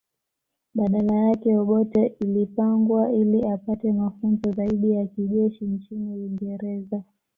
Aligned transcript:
Badala 0.75 1.15
yake 1.15 1.57
Obote 1.57 2.05
ilipangwa 2.19 3.11
ili 3.11 3.47
apate 3.47 3.93
mafunzo 3.93 4.51
zaidi 4.51 4.91
ya 4.91 5.07
kijeshi 5.07 5.65
nchini 5.65 6.09
Uingereza 6.11 7.03